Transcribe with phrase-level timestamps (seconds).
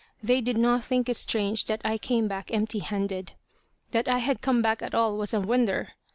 [0.23, 3.33] They did not think it strange that I came back empty handed.
[3.91, 5.89] That I had come back at all was a wonder.